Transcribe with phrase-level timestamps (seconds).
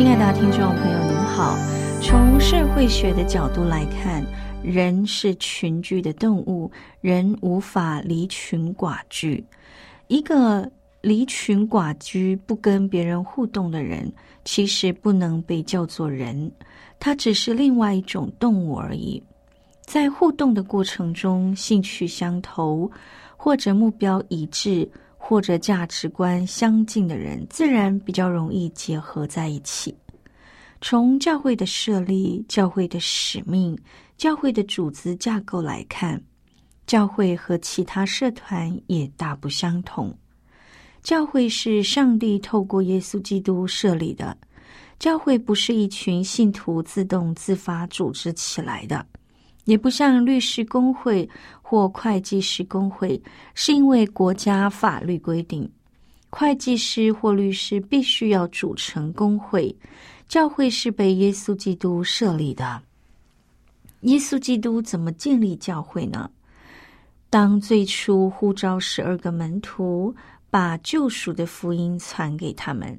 [0.00, 1.54] 亲爱的听众朋友，您好。
[2.00, 4.24] 从社会学的角度来看。
[4.62, 9.44] 人是群居的动物，人无法离群寡居。
[10.06, 10.66] 一个
[11.02, 14.10] 离群寡居、不跟别人互动的人，
[14.42, 16.50] 其实不能被叫做人，
[16.98, 19.22] 他只是另外一种动物而已。
[19.82, 22.90] 在互动的过程中，兴趣相投，
[23.36, 24.88] 或者目标一致，
[25.22, 29.94] 或者价值观相近的人，自然比较容易结合在一起。
[30.80, 33.78] 从教会的设立、教会的使命。
[34.16, 36.22] 教会的组织架构来看，
[36.86, 40.14] 教会和其他社团也大不相同。
[41.02, 44.36] 教会是上帝透过耶稣基督设立的，
[44.98, 49.06] 教会不是一群信徒自动自发组织起来的，
[49.70, 51.28] 也不像律师工会
[51.62, 53.22] 或会计师工会，
[53.54, 55.70] 是因为国家法律规定，
[56.28, 59.72] 会计师或律师必须要组成工会。
[60.26, 62.82] 教会是被耶稣基督设立的。
[64.00, 66.28] 耶稣基督怎么建立教会呢？
[67.28, 70.12] 当最初呼召十二个门徒，
[70.50, 72.98] 把救赎的福音传给他们，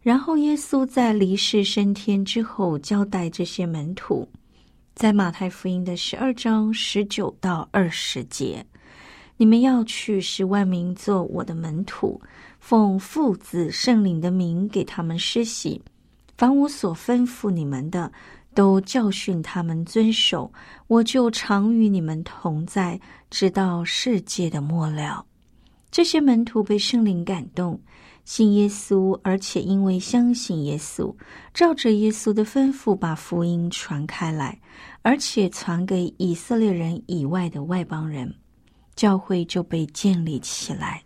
[0.00, 4.28] 然后耶稣在离世升天之后，交代这些门徒，
[4.94, 8.64] 在马太福音的十二章十九到二十节
[9.36, 12.20] ：“你们要去，十万民做我的门徒，
[12.60, 15.82] 奉父子圣灵的名给他们施洗，
[16.36, 18.10] 凡我所吩咐你们的。”
[18.54, 20.52] 都教训他们遵守，
[20.86, 25.26] 我就常与你们同在，直到世界的末了。
[25.90, 27.80] 这些门徒被圣灵感动，
[28.24, 31.14] 信耶稣，而且因为相信耶稣，
[31.52, 34.60] 照着耶稣的吩咐把福音传开来，
[35.02, 38.34] 而且传给以色列人以外的外邦人，
[38.96, 41.02] 教会就被建立起来。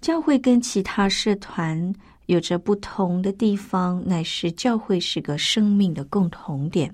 [0.00, 1.94] 教会跟其他社团。
[2.26, 6.90] 有着不同的地方，乃是教会是个生命的共同点。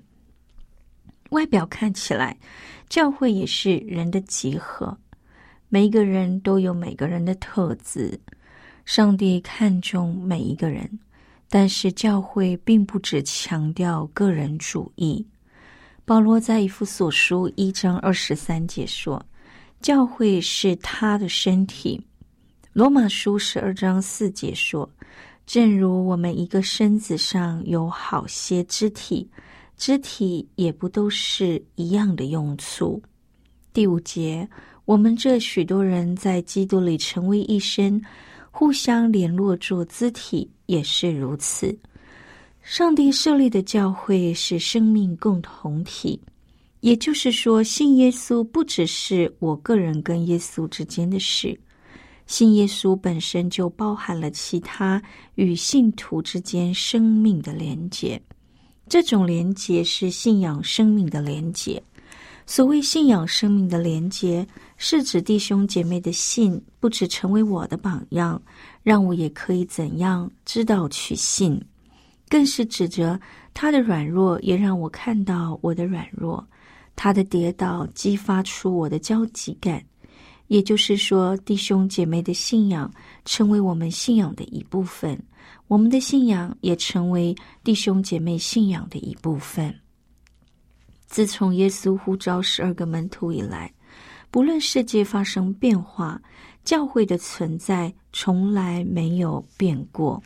[1.28, 2.36] 外表看起来，
[2.88, 4.98] 教会也是人的集合，
[5.68, 8.18] 每一个人都有每个人的特质。
[8.92, 10.98] 上帝看重每一个人，
[11.48, 15.24] 但是教会并不只强调个人主义。
[16.04, 19.24] 保罗在一副所书一章二十三节说
[19.80, 22.04] ：“教会是他的身体。”
[22.74, 24.90] 罗马书十二章四节说。
[25.46, 29.30] 正如我们一个身子上有好些肢体，
[29.76, 33.00] 肢体也不都是一样的用处。
[33.72, 34.48] 第五节，
[34.84, 38.00] 我们这许多人在基督里成为一身，
[38.60, 41.74] 互相联络做肢体，也是如此。
[42.60, 46.20] 上帝设立的教会是生命共同体，
[46.80, 51.58] 也就是说，信耶稣不只是我个人跟耶稣之间的事。
[52.26, 55.02] 信耶稣本身就包含了其他
[55.36, 58.20] 与信徒之间生命的连结，
[58.86, 61.82] 这种连结是信仰生命的连结。
[62.46, 64.46] 所谓信仰生命的连结，
[64.76, 68.40] 是指弟兄姐妹的信不只成为我的榜样，
[68.82, 71.60] 让我也可以怎样知道去信，
[72.28, 73.20] 更是指着
[73.54, 76.44] 他的软弱，也让我看到我的软弱；
[76.96, 79.82] 他的跌倒，激发出我的焦急感。
[80.48, 82.92] 也就是说，弟兄姐妹的信仰
[83.24, 85.16] 成为我们信仰的一部分，
[85.68, 87.32] 我们的信仰也成为
[87.62, 89.72] 弟兄姐妹信仰的一部分。
[91.10, 93.70] 自从耶稣呼召十二个门徒以来，
[94.30, 96.22] 不论世界发生变化，
[96.64, 100.22] 教会的存在从来没有变过。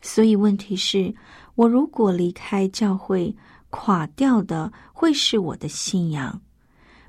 [0.00, 1.12] 所以，问题是
[1.56, 3.34] 我如果离开教会，
[3.70, 6.40] 垮掉的会是我的信仰。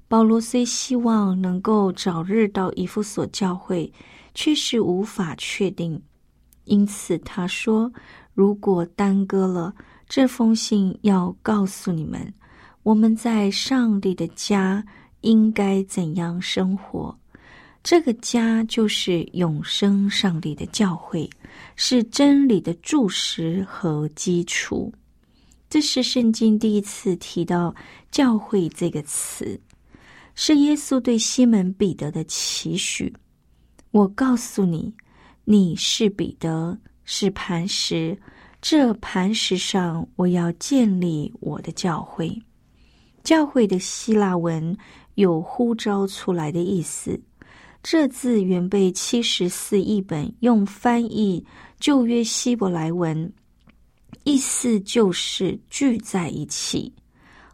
[0.08, 3.92] 保罗虽希望能够早日到以弗所教会，
[4.34, 6.02] 却是无法确定。
[6.64, 7.92] 因此他说
[8.34, 9.72] ：“如果耽搁了
[10.10, 12.34] 这封信，要告诉你们，
[12.86, 14.86] 我们在上帝的家
[15.22, 17.18] 应该怎样生活。
[17.84, 21.28] 这个家就是永生上帝的教会，
[21.76, 24.94] 是真理的柱石和基础。
[25.68, 27.74] 这是圣经第一次提到
[28.12, 29.60] ‘教会’这个词。”
[30.36, 33.12] 是耶稣对西门彼得的期许。
[33.90, 34.94] 我告诉你，
[35.44, 38.16] 你是彼得，是磐石。
[38.62, 42.40] 这磐石上，我要建立我的教会。
[43.26, 44.78] 教会的希腊文
[45.16, 47.20] 有呼召出来的意思。
[47.84, 51.44] 这字原被七十四译本用翻译
[51.80, 53.32] 旧约希伯来文，
[54.24, 56.94] 意思就是聚在一起。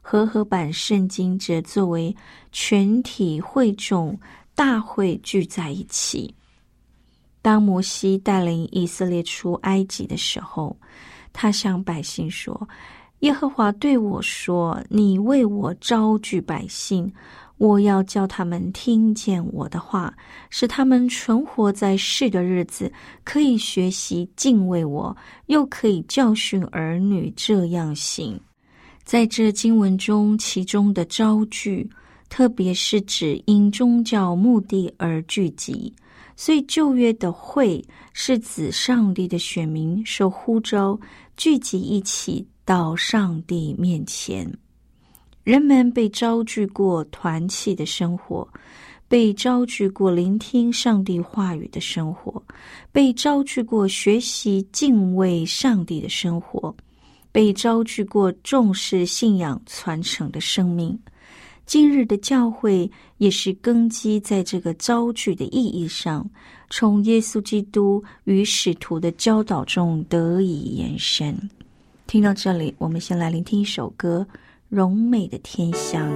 [0.02, 2.14] 和合版圣经则作为
[2.52, 4.20] 全体会众
[4.56, 6.34] 大会聚在一起。
[7.42, 10.76] 当摩西带领以色列出埃及的时候，
[11.32, 12.68] 他向百姓说
[13.22, 17.12] ：“耶和华对我说，你为我招聚百姓，
[17.58, 20.12] 我要叫他们听见我的话，
[20.50, 22.92] 使他们存活在世的日子，
[23.24, 25.16] 可以学习敬畏我，
[25.46, 28.40] 又可以教训儿女这样行。”
[29.06, 31.88] 在这经文中，其中的招聚，
[32.28, 35.94] 特别是指因宗教目的而聚集，
[36.36, 37.84] 所以旧约的会
[38.14, 41.00] 是指上帝的选民受呼召
[41.36, 44.52] 聚集一起到上帝面前。
[45.44, 48.48] 人们被招聚过团契的生活，
[49.08, 52.42] 被招聚过聆听上帝话语的生活，
[52.92, 56.76] 被招聚过学习敬畏上帝的生活。
[57.34, 61.00] 被招聚过重视信仰传承的生命，
[61.66, 66.30] 今日的教会也是根基在这个招聚的意义上，
[66.70, 71.34] 从耶稣基督与使徒的教导中得以延伸。
[72.12, 74.28] 听到这里，我们先来聆听一首歌
[74.68, 76.10] 《荣美的天香》。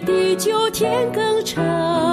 [0.00, 2.07] 地久天更长。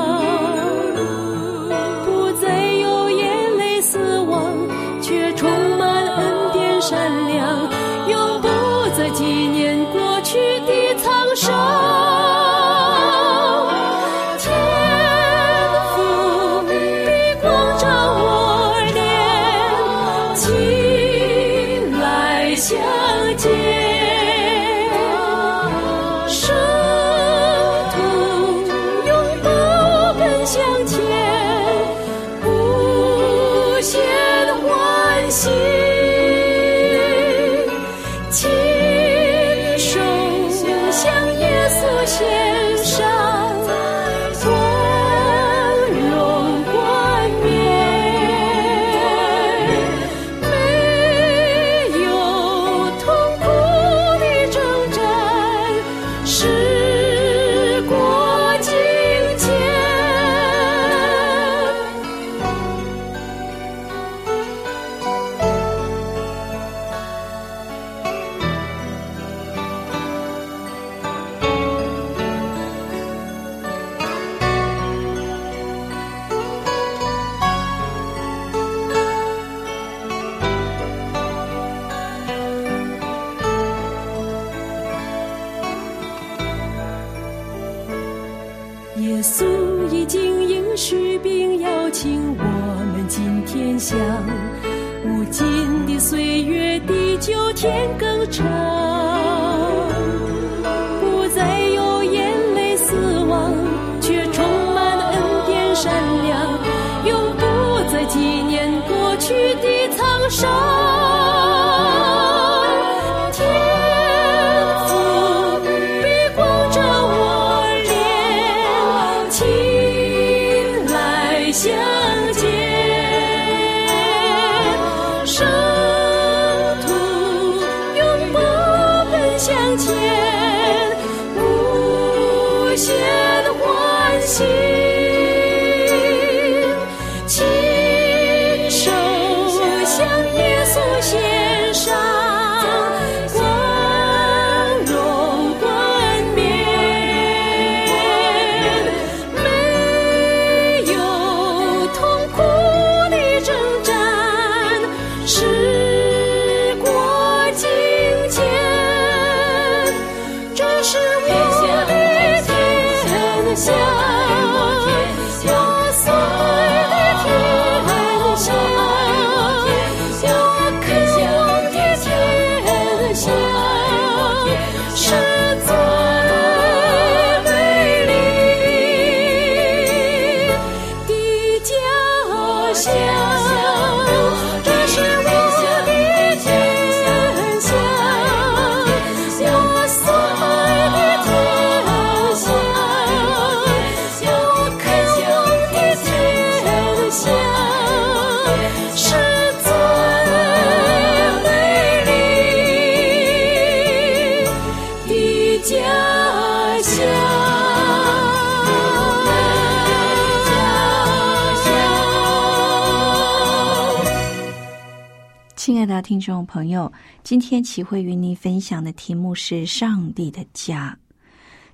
[215.66, 216.94] 亲爱的听众朋友，
[217.24, 220.96] 今天启慧与您分享的题目是“上帝的家”。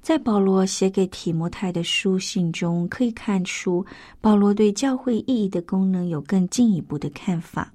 [0.02, 3.86] 在保罗写给提摩太的书信中，可以看出
[4.22, 7.70] 保罗对教会意义的功能有更进一步的看法。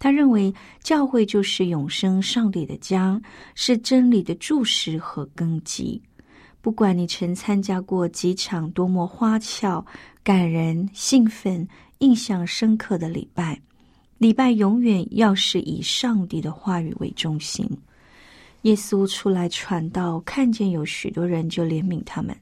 [0.00, 3.22] 他认为教会就是永生上帝的家，
[3.54, 6.02] 是真理的柱石和根基。
[6.60, 9.86] 不管你曾参加过几场多么花俏、
[10.24, 11.64] 感人、兴奋、
[11.98, 13.56] 印象深刻的礼拜，
[14.20, 17.66] 礼拜永远要是以上帝的话语为中心。
[18.62, 22.36] 耶稣出来传道，看见有许多人，就怜悯他们，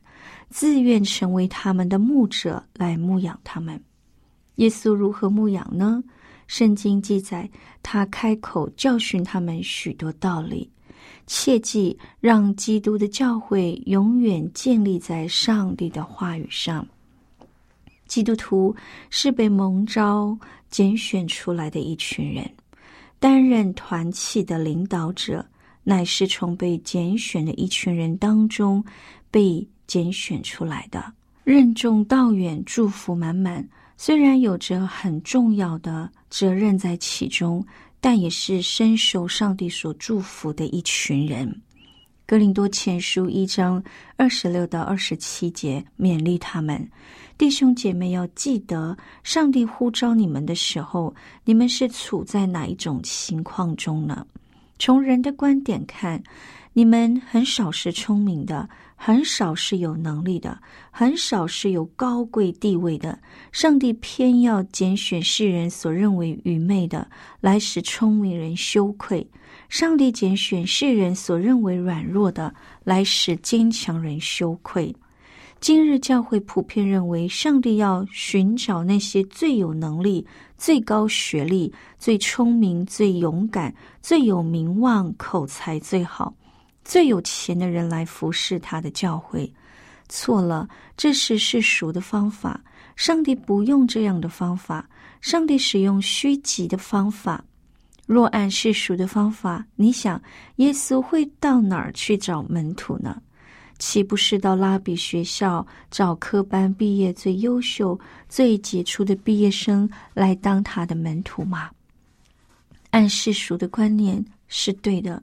[0.50, 3.80] 自愿成为他们的牧者，来牧养他们。
[4.56, 6.02] 耶稣如何牧养呢？
[6.48, 7.48] 圣经记载，
[7.80, 10.68] 他开口教训他们许多道理。
[11.28, 16.84] 切记让基督的教会永远建立在上帝的话语上。
[18.08, 18.74] 基督徒
[19.10, 20.36] 是被蒙召、
[20.68, 22.50] 拣选出来的一群人，
[23.20, 25.46] 担任团契的领导者。
[25.84, 28.84] 乃是从被拣选的一群人当中
[29.30, 31.02] 被拣选出来的，
[31.44, 33.66] 任重道远，祝福满满。
[33.96, 37.64] 虽然有着很重要的责任在其中，
[38.02, 41.58] 但也是深受上帝所祝福的一群人。
[42.28, 43.82] 格林多前书一章
[44.18, 46.86] 二十六到二十七节勉励他们
[47.38, 48.94] 弟兄姐妹要记得，
[49.24, 51.14] 上帝呼召你们的时候，
[51.46, 54.26] 你们是处在哪一种情况中呢？
[54.78, 56.22] 从人的观点看，
[56.74, 58.68] 你们很少是聪明的，
[59.00, 63.16] 很少是有能力的，很少是有高贵地位的。
[63.52, 67.08] 上帝偏要拣选世人所认为愚昧的，
[67.40, 69.24] 来使聪明人羞愧；
[69.68, 72.52] 上帝拣选世人所认为软弱的，
[72.82, 74.94] 来使坚强人羞愧。
[75.60, 80.26] 今日教会普遍认为，上帝要寻找那些最有能力、
[80.56, 86.34] 最高学历、最聪明、最勇敢、最有名望、口才最好、
[86.88, 89.52] 最有钱的人来服侍他的教会。
[90.08, 90.66] 错了，
[90.96, 92.58] 这是世俗的方法。
[92.96, 94.88] 上帝不用这样的方法，
[95.20, 97.44] 上帝使用虚极的方法。
[98.06, 100.20] 若按世俗的方法，你想
[100.56, 103.20] 耶稣会到哪儿去找门徒呢？
[103.78, 111.68] 岂不是到拉比学校找科班毕业最优秀、最杰出的毕业生来当他的门徒吗？
[112.92, 115.22] 按世俗的观念是对的，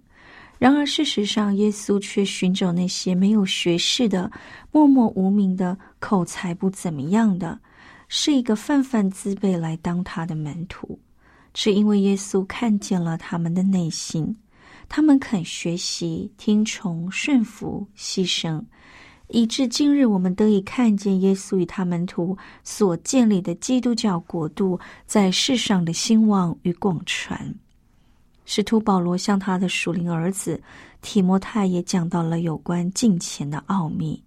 [0.57, 4.31] 然而事实上，耶稣却寻找那些没有学识的、
[4.71, 7.59] 默默无名的、口才不怎么样的，
[8.07, 10.97] 是一个泛泛之辈来当他的门徒，
[11.53, 14.35] 是因为耶稣看见了他们的内心。
[14.88, 18.63] 他们肯学习、听从、顺服、牺牲，
[19.29, 27.53] 以致今日我们得以看见耶稣与他门徒所建立的基督教国度在世上的兴旺与广传。
[28.46, 30.62] 使徒保罗向他的属灵儿子
[31.02, 34.22] 提摩太也讲到了有关金钱的奥秘。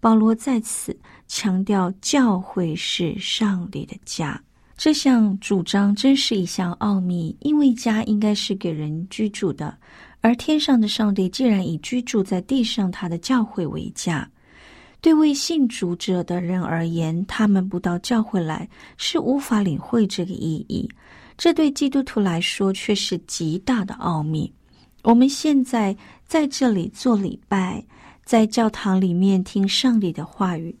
[0.00, 4.40] 保罗在此强调，教会是上帝的家。
[4.76, 9.76] 这项主张真是一项奥秘，因为家应该是给人居住的，
[10.20, 14.30] 而天上的上帝既然以居住在地上他的教会为家，
[15.00, 20.88] 对未信主者的人而言，他们不到教会来是无法领会这个意义。
[21.38, 24.52] 这对基督徒来说却是极大的奥秘。
[25.04, 27.82] 我们现在在这里做礼拜，
[28.24, 30.76] 在教堂里面听上帝的话语，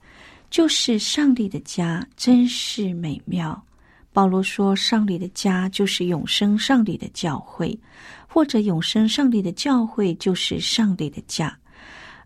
[0.50, 3.64] 就是上帝的家，真是美妙。
[4.12, 7.78] 保罗说：“上帝的家就是永生上帝的教会，
[8.26, 11.56] 或者永生上帝的教会就是上帝的家，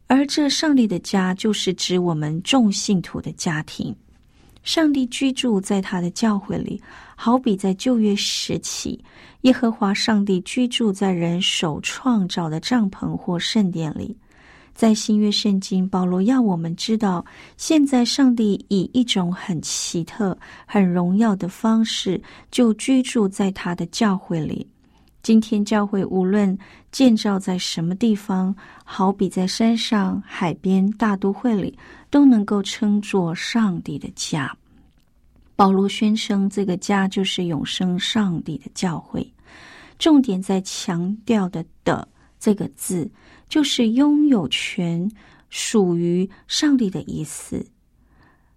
[0.07, 3.95] 而这上帝的家就是指我们众信徒的家庭。
[4.63, 6.81] 上帝居住在他的教会里，
[7.17, 9.03] 好比在旧约时期，
[9.43, 14.17] 耶和华上帝居住在人手创造的帐篷或圣殿里。”
[14.75, 17.23] 在新约圣经，保罗要我们知道，
[17.59, 22.19] 现在上帝以一种很奇特、很荣耀的方式，
[22.51, 24.67] 就居住在他的教会里。
[25.23, 26.57] 今天教会无论
[26.91, 31.79] 建造在什么地方，好比在山上、海边、大都会里，
[32.11, 34.57] 都能够称作上帝的家。
[35.55, 39.33] 保罗宣称，这个家就是永生上帝的教会。
[39.99, 42.07] 重点在强调的“的”
[42.41, 43.11] 这个字。
[43.49, 45.07] 就是拥有权
[45.51, 47.63] 属于上帝的意思，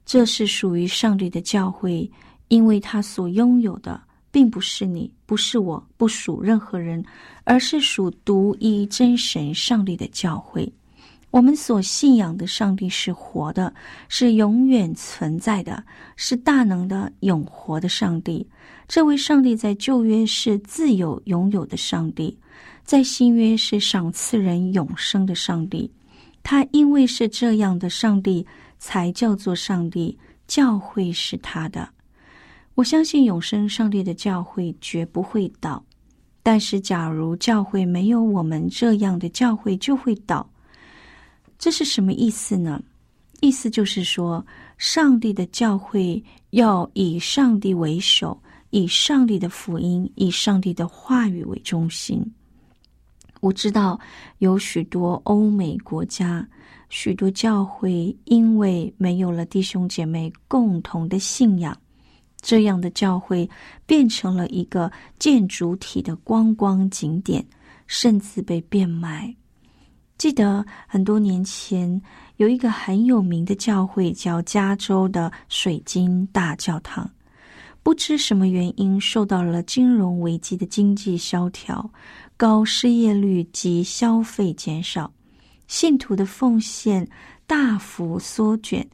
[0.05, 2.10] 这是属于上帝的教会，
[2.48, 4.01] 因为他所拥有的
[4.36, 7.01] 并不是你，不是我，不属任何人，
[7.46, 10.70] 而是属独一真神上帝的教会。
[11.32, 13.74] 我们所信仰的上帝是活的，
[14.10, 15.82] 是永远存在的，
[16.18, 18.46] 是大能的、永活的上帝。
[18.89, 22.38] 这位上帝在旧约是自有、拥有的上帝，
[22.84, 25.89] 在新约是赏赐人永生的上帝。
[26.44, 28.46] 他因为是这样的上帝，
[28.80, 30.20] 才叫做上帝。
[30.46, 31.88] 教会是他的。
[32.75, 35.84] 我相信永生上帝的教会绝不会倒。
[36.44, 40.48] 但是，假如教会没有我们这样的教会，就会倒。
[41.58, 42.80] 这是什么意思呢？
[43.41, 44.45] 意思就是说，
[44.78, 48.39] 上帝的教会要以上帝为首。
[48.71, 52.21] 以上帝的福音、以上帝的话语为中心。
[53.39, 53.97] 我知道
[54.39, 56.45] 有许多欧美国家、
[56.89, 61.78] 许多教会，因为没有了弟兄姐妹共同的信仰，
[62.41, 63.50] 这样的教会
[63.86, 67.45] 变成了一个建筑体的观光景点，
[67.88, 69.36] 甚至被变卖。
[70.17, 72.02] 记得很多年前，
[72.38, 77.10] 有一个很有名的教会，叫加州的水晶大教堂。
[77.84, 81.88] 不知什么原因，受到了金融危机的经济萧条、
[82.38, 85.12] 高失业率及消费减少，
[85.67, 87.08] 信徒的奉献
[87.45, 88.88] 大幅缩减，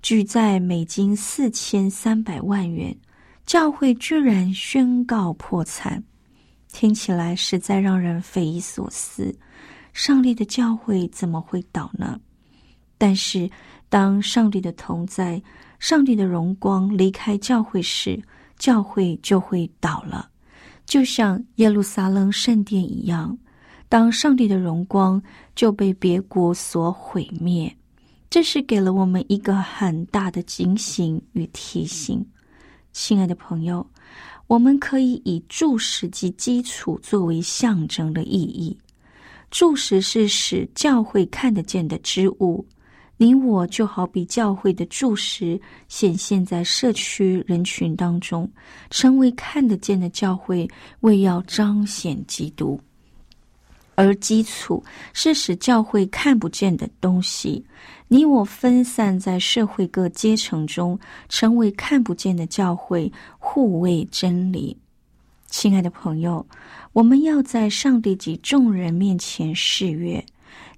[0.00, 2.96] 举债美金四千三百万元，
[3.44, 6.02] 教会居然宣告破产，
[6.72, 9.36] 听起来实在让人匪夷所思。
[9.92, 12.20] 上帝的教会怎么会倒呢？
[12.96, 13.50] 但是，
[13.88, 15.42] 当上帝的同在、
[15.78, 18.22] 上帝的荣光离开教会时，
[18.56, 20.30] 教会就会倒了，
[20.86, 23.36] 就像耶路撒冷圣殿一样。
[23.88, 25.20] 当上帝的荣光
[25.56, 27.74] 就被别国所毁灭，
[28.30, 32.24] 这是给了我们一个很大的警醒与提醒。
[32.92, 33.86] 亲爱的朋友，
[34.46, 38.76] 我们可以以柱石及基础作为象征的意义。
[39.50, 42.66] 柱石是使教会看得见的之物。
[43.20, 48.48] 你我就好比教会的柱石，显现在社区人群当中，
[48.90, 50.68] 成为看得见的教会，
[51.00, 52.78] 为要彰显基督；
[53.96, 57.64] 而基础是使教会看不见的东西。
[58.08, 64.76] 你我分散在社会各阶层中，成为看不见的教会，护卫真理。
[65.46, 66.44] 亲爱的朋友，
[66.92, 70.24] 我们要在上帝及众人面前示约，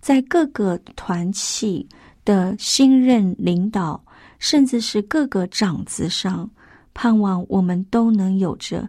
[0.01, 1.87] 在各个团契。
[2.23, 4.01] 的新任领导，
[4.39, 6.49] 甚至是各个长子上，
[6.93, 8.89] 盼望我们都能有着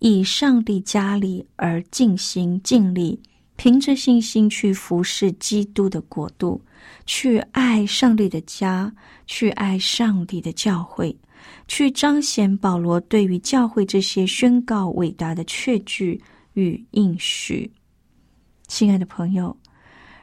[0.00, 3.18] 以上帝家里而尽心尽力，
[3.54, 6.60] 凭着信心去服侍基督的国度，
[7.06, 8.92] 去爱上帝的家，
[9.26, 11.16] 去爱上帝的教会，
[11.68, 16.20] 去彰显保罗对于教会这些宣告伟大的确据
[16.54, 17.70] 与应许。
[18.66, 19.56] 亲爱的朋友，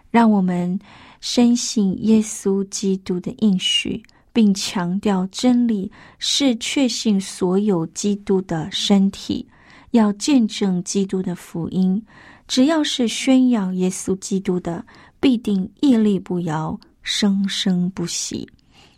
[0.09, 0.79] 让我们。
[1.21, 9.45] 深信耶稣基督的应许，并强调真理是确信所有基督的身体，
[9.91, 12.01] 要见证基督的福音。
[12.47, 14.81] 只要是宣扬耶稣基督的，
[15.19, 18.47] 必定屹立不摇，生生不息。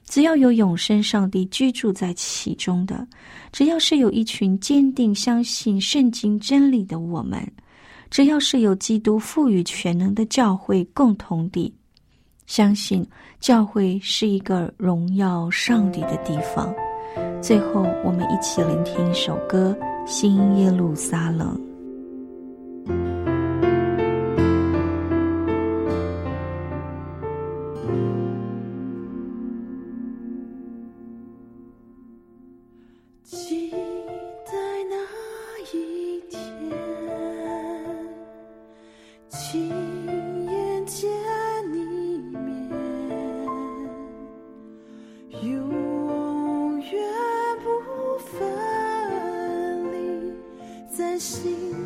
[0.05, 3.07] 只要有永生上帝居住在其中的，
[3.51, 7.49] 只要是有一群坚定相信圣经真理的我们，
[8.09, 11.73] 只要是有基督赋予全能的教会共同地。
[12.45, 13.07] 相信
[13.39, 16.73] 教会是一个荣耀上帝的地方。
[17.41, 19.73] 最后，我们一起聆听一首歌
[20.07, 21.57] 《新耶路撒冷》。
[51.21, 51.80] 心。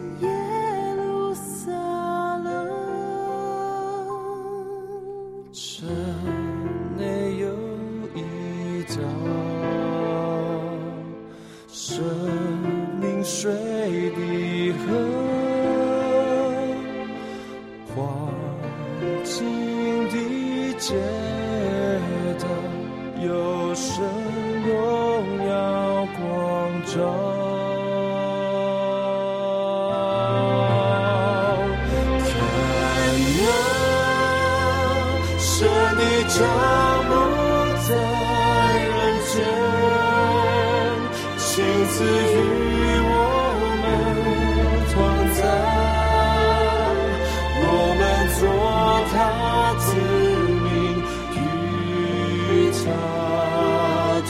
[52.96, 53.00] 他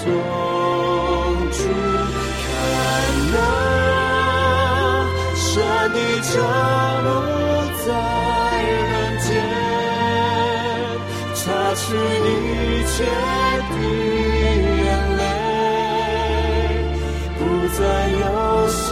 [0.02, 0.04] 同
[1.52, 1.58] 去
[2.42, 2.46] 看
[3.34, 3.36] 那
[5.36, 5.44] 神
[5.94, 6.34] 的降
[7.06, 7.08] 临
[7.86, 7.88] 在
[8.64, 8.84] 人
[9.22, 9.28] 间，
[11.36, 11.42] 擦
[11.76, 12.28] 去一
[12.88, 12.94] 切
[13.70, 13.74] 的
[14.84, 14.86] 眼
[15.18, 15.22] 泪，
[17.38, 17.40] 不
[17.78, 17.80] 再
[18.20, 18.24] 忧
[18.68, 18.92] 伤。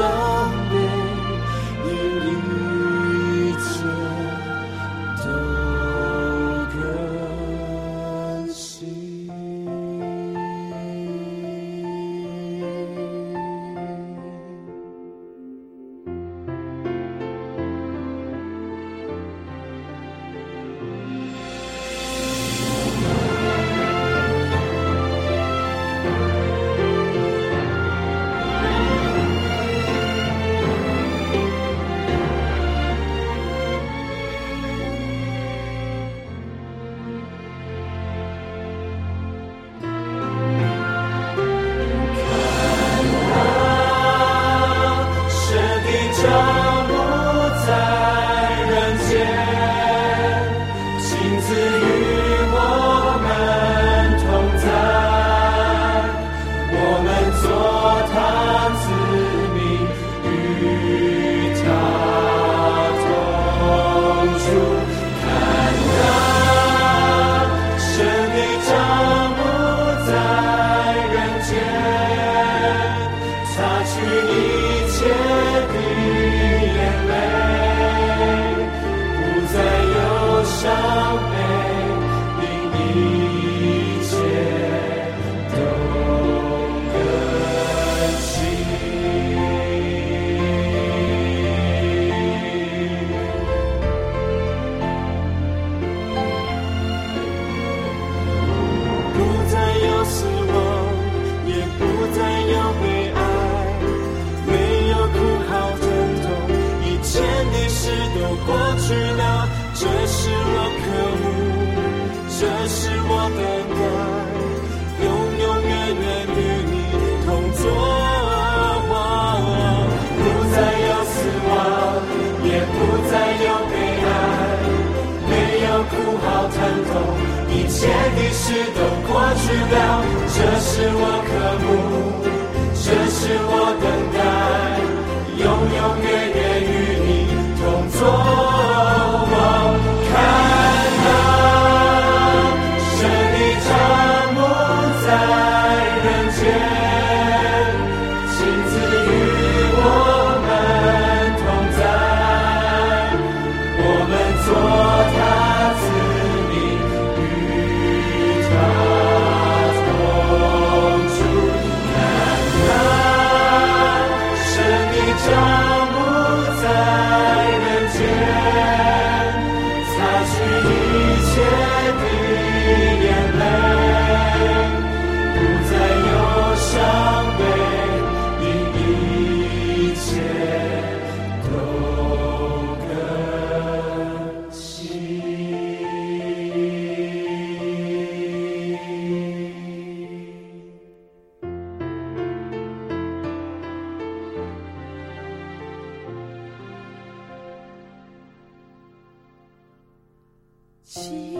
[200.93, 201.32] 七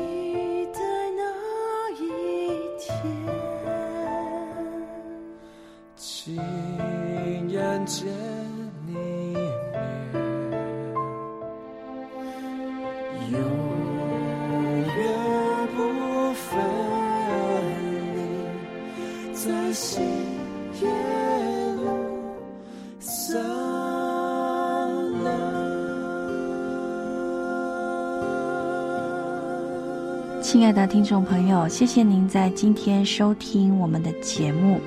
[30.54, 34.80] 亲爱的听众朋友，谢谢您在今天收听我们的节目。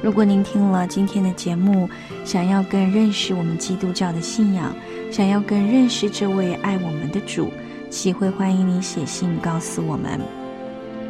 [0.00, 1.90] 如果您听了今天的节目，
[2.24, 4.72] 想要更认识我们基督教的信仰，
[5.10, 7.50] 想要更认识这位爱我们的主，
[7.90, 10.20] 启会欢迎你写信告诉我们。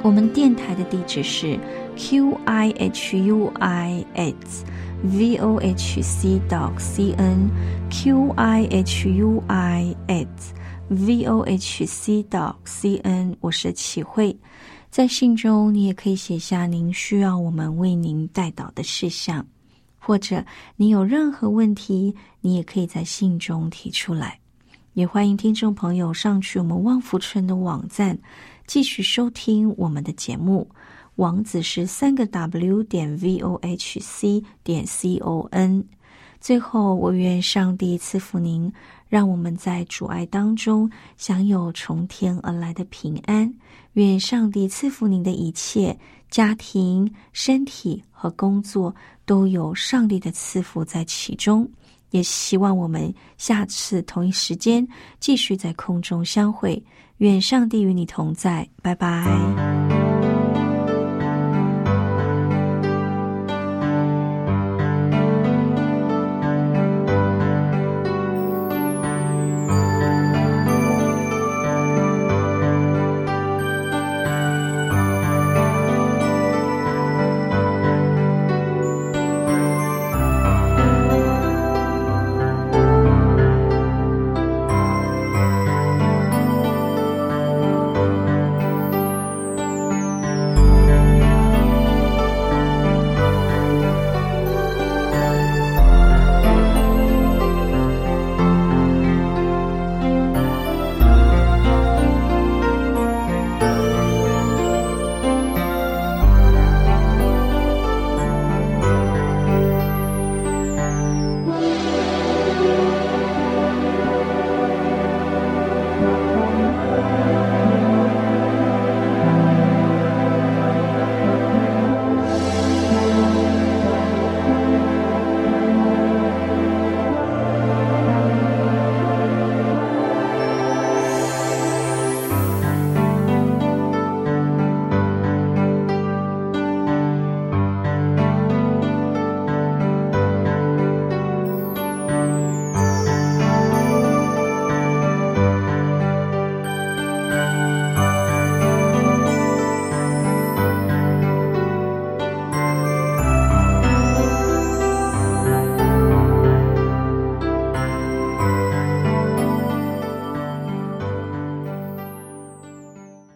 [0.02, 1.58] 我们电台的地址是
[1.94, 4.64] q i h u i s
[5.02, 7.50] v o h c dot c n
[7.90, 10.54] q i h u i s
[10.88, 13.36] v o h c dot c n。
[13.40, 14.34] 我是启慧。
[14.90, 19.46] 在信中，你也可以写下您需要我们为您带导的事项，
[19.98, 20.42] 或者
[20.76, 24.38] 你有任何问题，你也可以在信中提出来。
[24.94, 28.18] 也欢迎听众朋友上去我们旺福村的网站。
[28.66, 30.68] 继续收听我们的节目，
[31.16, 35.84] 网址是三个 W 点 V O H C 点 C O N。
[36.40, 38.72] 最后，我愿上帝赐福您，
[39.08, 43.52] 让我们在阻碍当中享有从天而来的平安。
[43.94, 45.98] 愿上帝赐福您的一切
[46.30, 48.94] 家庭、身体和工作，
[49.24, 51.68] 都有上帝的赐福在其中。
[52.10, 54.86] 也希望我们下次同一时间
[55.20, 56.82] 继续在空中相会。
[57.18, 59.97] 愿上帝与你同在，拜拜。